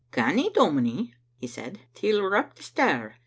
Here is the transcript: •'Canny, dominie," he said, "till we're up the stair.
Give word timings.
•'Canny, 0.11 0.51
dominie," 0.51 1.13
he 1.37 1.45
said, 1.45 1.77
"till 1.93 2.23
we're 2.23 2.35
up 2.35 2.55
the 2.55 2.63
stair. 2.63 3.17